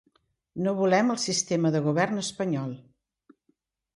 [0.67, 2.71] No volem el sistema de govern espanyol.